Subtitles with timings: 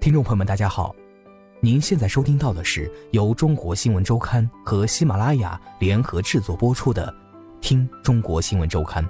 [0.00, 0.96] 听众朋友们，大家好，
[1.60, 7.12] 您现在收听到的是由中国新闻周刊和喜马拉雅联合制作播出的
[7.60, 9.04] 《听中国新闻周刊》。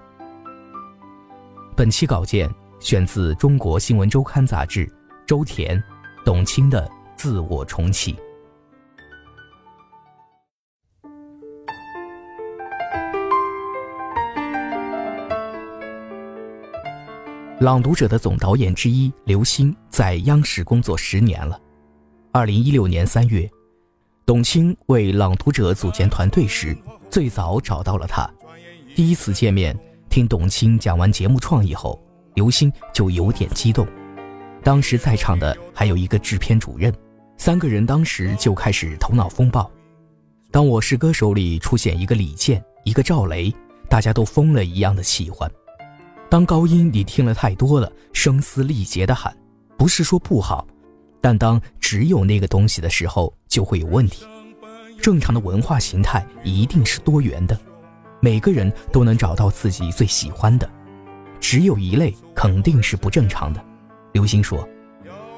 [1.76, 4.92] 本期稿件选自《中国新闻周刊》杂志，
[5.24, 5.80] 周田、
[6.24, 6.90] 董卿的。
[7.16, 8.16] 自我重启。
[17.60, 21.60] 朗读者的总导演之一刘星在央视工作十年了。
[22.32, 23.46] 二零一六年三月，
[24.24, 26.74] 董卿为朗读者组建团队时，
[27.10, 28.26] 最早找到了他。
[28.96, 33.86] 第一次见面，听董卿讲完节目创意后，刘星就有点激动。
[34.64, 36.90] 当时在场的还有一个制片主任。
[37.36, 39.70] 三个人当时就开始头脑风暴。
[40.50, 43.54] 当我是歌手里出现一个李健，一个赵雷，
[43.86, 45.50] 大家都疯了一样的喜欢。
[46.30, 49.36] 当高音你听了太多了，声嘶力竭的喊，
[49.76, 50.64] 不是说不好，
[51.20, 54.24] 但当只有那个东西的时候，就会有问题。
[55.02, 57.60] 正常的文化形态一定是多元的，
[58.20, 60.70] 每个人都能找到自己最喜欢的，
[61.40, 63.60] 只有一类肯定是不正常的。
[64.12, 64.66] 刘星说。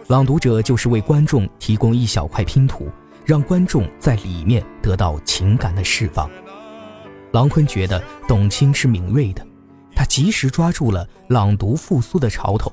[0.09, 2.87] 朗读者就是为观众提供一小块拼图，
[3.25, 6.29] 让观众在里面得到情感的释放。
[7.31, 9.47] 郎坤觉得董卿是敏锐的，
[9.95, 12.73] 他及时抓住了朗读复苏的潮头，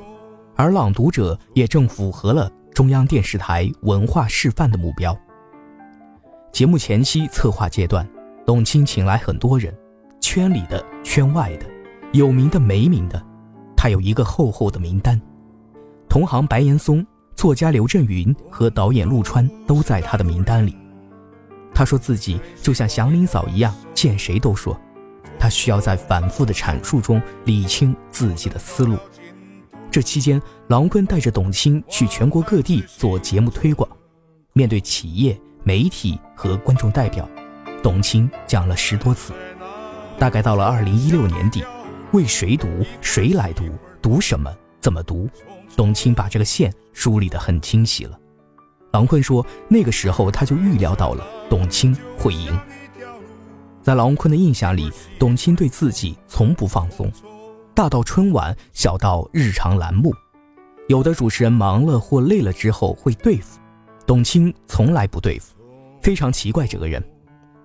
[0.56, 5.18] 而朗读者也正符合了中央电视台文化示范的目标。
[6.52, 8.08] 节目前期策划阶段，
[8.46, 9.76] 董卿请来很多人，
[10.20, 11.66] 圈里的、圈外的，
[12.14, 13.24] 有名的、没名的，
[13.76, 15.20] 他有一个厚厚的名单。
[16.08, 17.06] 同行白岩松。
[17.36, 20.76] 作家刘震云和导演陆川都在他的名单里。
[21.74, 24.78] 他说自己就像祥林嫂一样，见谁都说。
[25.40, 28.98] 他需要在反复的阐述中理清自己的思路。
[29.90, 33.90] 这期间，郎坤带着董卿去全国各地做节目推广，
[34.54, 37.28] 面对企业、媒体和观众代表，
[37.82, 39.34] 董卿讲了十多次。
[40.20, 41.64] 大概到了二零一六年底，
[42.12, 42.68] 为谁读？
[43.02, 43.64] 谁来读？
[44.02, 44.54] 读什么？
[44.82, 45.28] 怎么读？
[45.76, 48.20] 董卿把这个线梳理得很清晰了。
[48.92, 52.60] 郎坤说，那个时候他就预料到了董卿会赢。
[53.90, 57.12] 在郎昆的印象里，董卿对自己从不放松，
[57.74, 60.14] 大到春晚，小到日常栏目，
[60.90, 63.60] 有的主持人忙了或累了之后会对付，
[64.06, 65.56] 董卿从来不对付，
[66.04, 67.04] 非常奇怪这个人。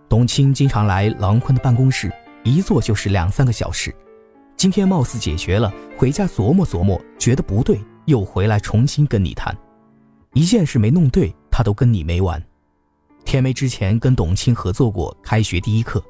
[0.08, 2.10] 董卿经常来郎昆的办公室，
[2.42, 3.94] 一坐就是两三个小时。
[4.56, 7.78] 今天貌似解决了，回家琢磨琢磨，觉得不对。
[8.06, 9.54] 又回来重新跟你谈，
[10.32, 12.42] 一件事没弄对，他都跟你没完。
[13.26, 16.00] 田梅之前跟董卿合作过《开学第一课》，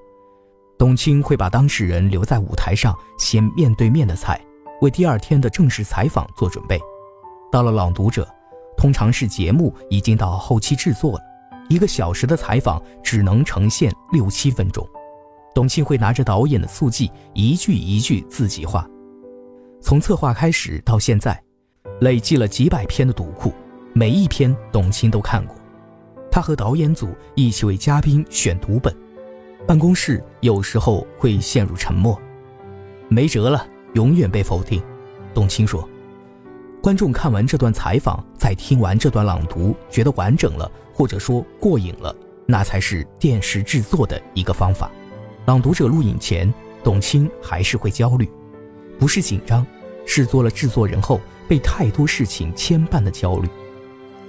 [0.85, 4.39] 董卿会把当事人留在舞台上，先面对面的采，
[4.83, 6.79] 为第二天的正式采访做准备。
[7.51, 8.29] 到了朗读者，
[8.77, 11.21] 通常是节目已经到后期制作了，
[11.71, 14.87] 一个小时的采访只能呈现六七分钟，
[15.55, 18.87] 董卿会拿着导演的速记，一句一句自己画。
[19.81, 21.43] 从策划开始到现在。
[22.03, 23.55] 累计了几百篇的读库，
[23.95, 25.57] 每一篇董卿都看过。
[26.31, 28.95] 他和导演组一起为嘉宾选读本，
[29.67, 32.21] 办公室有时候会陷入沉默，
[33.09, 34.83] 没辙了，永远被否定。
[35.33, 35.89] 董卿说
[36.83, 42.15] ：“观众看完这段采访，再听完这段朗读，觉得完整了，或者说过瘾了，
[42.47, 44.91] 那才是电视制作的一个方法。
[45.47, 46.53] 朗读者录影前，
[46.83, 48.29] 董卿还是会焦虑，
[48.99, 49.67] 不是紧张，
[50.05, 53.47] 是做了制作人后。”被太多事情牵绊的焦虑。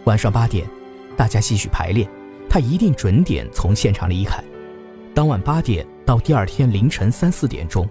[0.03, 0.67] 晚上八点，
[1.15, 2.05] 大家继续排练，
[2.49, 4.43] 他一定准点从现场离开。
[5.15, 7.87] 当晚八点到第二天凌晨三四点钟，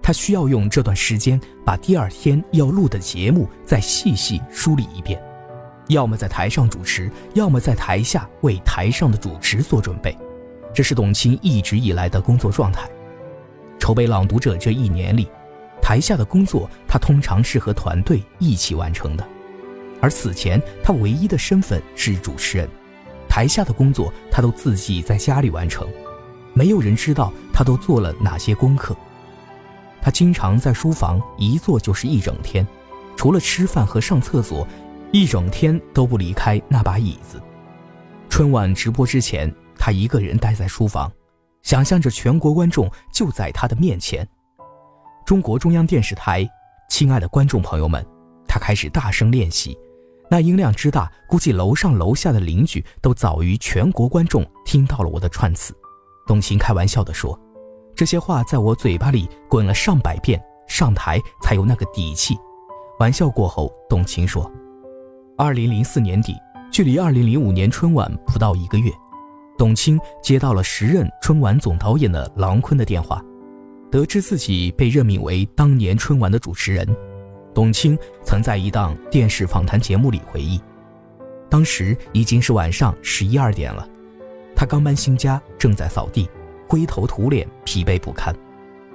[0.00, 5.20] 他需要用这段时间把第二天要录的节目再细细梳理一遍，
[5.88, 10.16] 要么在台上主持，要么在台下为台上的主持做准备。
[10.72, 12.88] 这是董卿一直以来的工作状态。
[13.80, 15.26] 筹备《朗读者》这一年里。
[15.82, 19.26] 台下的工作，他通常是和团队一起完成的，
[20.00, 22.68] 而此前他唯一的身份是主持人，
[23.28, 25.88] 台下的工作他都自己在家里完成，
[26.54, 28.96] 没有人知道他都做了哪些功课。
[30.00, 32.66] 他经常在书房一坐就是一整天，
[33.16, 34.66] 除了吃饭和上厕所，
[35.12, 37.40] 一整天都不离开那把椅子。
[38.28, 41.10] 春晚直播之前，他一个人待在书房，
[41.62, 44.26] 想象着全国观众就在他的面前。
[45.24, 46.48] 中国中央电视台，
[46.90, 48.04] 亲爱的观众朋友们，
[48.48, 49.78] 他开始大声练习，
[50.28, 55.72] 那音量之大，估计楼上楼下的邻居都早于全国观众听到了我的串词。
[56.26, 57.38] 董卿开玩笑地说
[57.94, 62.36] ：“这些话在我嘴巴里滚了上百遍，上台才有那个底气。”
[63.00, 64.50] 玩笑过后，董卿说
[65.36, 66.36] ：“二零零四年底，
[66.70, 68.90] 距离二零零五年春晚不到一个月，
[69.58, 73.20] 董卿接到了时任春晚总导演的郎昆的电话，
[73.90, 76.86] 得知自己被任命为当年春晚的主持人。
[77.52, 80.60] 董卿曾在一档电视访谈节目里回忆，
[81.50, 83.86] 当时已经是晚上十一二点了。”
[84.62, 86.30] 他刚搬新家，正在扫地，
[86.68, 88.32] 灰头土脸，疲惫不堪。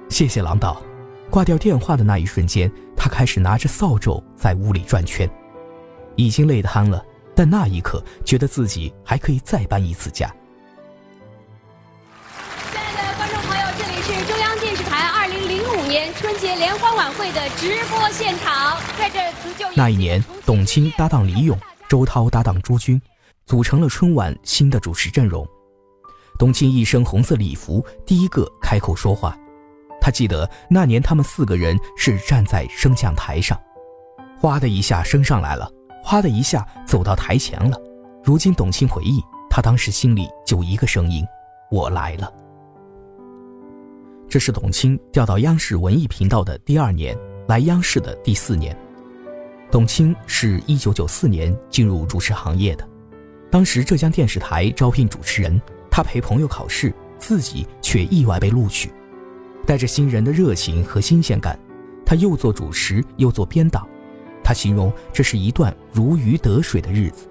[0.08, 0.82] 谢谢郎导。
[1.28, 5.28] 挂掉电话的那一瞬间，他开始拿着扫帚在屋里转圈，
[6.16, 7.04] 已经累瘫了。
[7.34, 10.34] 但那一刻，觉得自己还可以再搬一次家。
[12.72, 21.58] 亲爱的观众朋友，这里是中央电视台二零零五年春节联欢晚会的直播现场，在这辞旧那一年，董卿搭档李咏，
[21.90, 22.98] 周涛搭档朱军，
[23.44, 25.46] 组成了春晚新的主持阵容。
[26.38, 29.36] 董卿一身红色礼服，第一个开口说话。
[30.00, 33.60] 他记得那年他们四个人是站在升降台上，
[34.38, 35.68] 哗的一下升上来了，
[36.04, 37.76] 哗的一下走到台前了。
[38.22, 39.20] 如今董卿回忆，
[39.50, 41.26] 他当时心里就一个声音
[41.72, 42.32] ：“我来了。”
[44.30, 47.18] 这是董卿调到央视文艺频道的第二年，
[47.48, 48.76] 来央视的第四年。
[49.72, 52.88] 董卿是一九九四年进入主持行业的，
[53.50, 55.60] 当时浙江电视台招聘主持人。
[55.98, 58.88] 他陪朋友考试，自己却意外被录取，
[59.66, 61.58] 带着新人的热情和新鲜感，
[62.06, 63.84] 他又做主持又做编导，
[64.44, 67.26] 他形容这是一段如鱼得水的日子。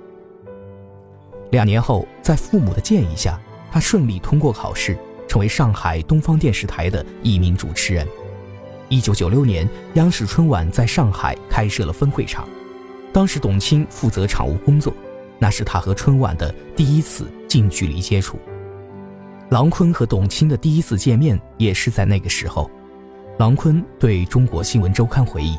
[1.52, 3.40] 两年后，在父母的建议下，
[3.72, 4.98] 他顺利通过考试，
[5.30, 8.06] 成为上海东方电视台的一名主持人。
[8.90, 12.46] 一九九六年，央视春晚在上海开设了分会场，
[13.14, 14.94] 当时董卿负责场务工作，
[15.40, 18.38] 那是他和春晚的第一次近距离接触。
[19.50, 22.70] 郎昆和董卿的第一次见面也是在那个时候。
[23.40, 25.58] 郎昆对中国新闻周刊回忆，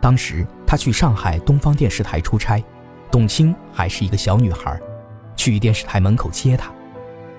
[0.00, 2.60] 当时他去上海东方电视台出差，
[3.08, 4.76] 董卿还是一个小女孩，
[5.36, 6.72] 去电视台门口接她。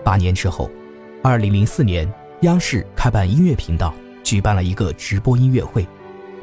[0.06, 0.69] 八年之后，
[1.21, 2.09] 二零零四年，
[2.42, 3.94] 央视开办音乐频道，
[4.24, 5.86] 举办了一个直播音乐会，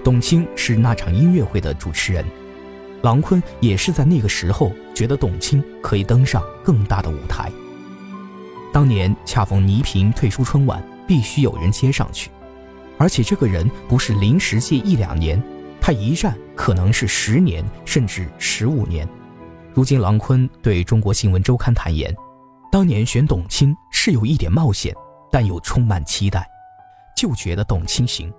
[0.04, 2.22] 董卿是那场音乐会的主持人。
[3.00, 7.50] 郎昆也是在那个时候觉得董卿可以登上更大的舞台。
[8.78, 12.30] 当年恰逢倪萍退出春晚，必须有人接上去，
[12.96, 15.42] 而且这个人不是临时借一两年，
[15.80, 19.04] 他一站可能是十年甚至十五年。
[19.74, 22.14] 如今郎昆对中国新闻周刊坦言，
[22.70, 24.94] 当年选董卿是有一点冒险，
[25.32, 26.48] 但又充满期待，
[27.16, 28.32] 就觉得董卿行。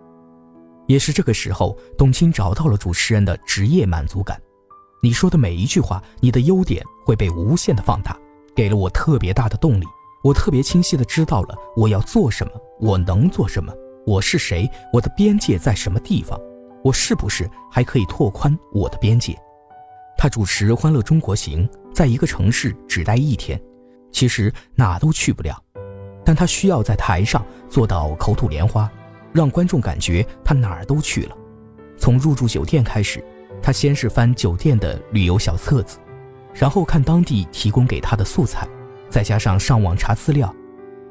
[0.87, 4.41] 也是这个时候，董卿找到了主持人的职业满足感。
[5.03, 8.17] 你说的每一句话，你的优点会被无限的放大，
[8.55, 9.85] 给了我特别大的动力。
[10.21, 13.73] 我特别清晰地知道了我要做什么，我能做什么，
[14.05, 16.37] 我是谁，我的边界在什么地方，
[16.83, 19.33] 我是不是还可以拓宽我的边界？
[20.17, 23.57] 他主持《欢乐中国行》，在一个城市只待一天，
[24.11, 25.57] 其实哪都去不了，
[26.25, 28.91] 但他需要在台上做到口吐莲花，
[29.31, 31.37] 让观众感觉他哪儿都去了。
[31.97, 33.23] 从入住酒店开始，
[33.61, 35.97] 他先是翻酒店的旅游小册子，
[36.53, 38.67] 然后看当地提供给他的素材。
[39.09, 40.53] 再加上上网查资料，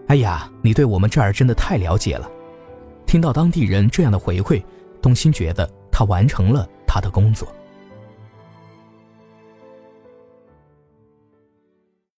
[0.06, 2.28] 哎呀，你对我们这儿真的太了解了。
[3.06, 4.62] 听到当地人这样的回馈，
[5.02, 7.48] 董卿觉得他完成了他的工作。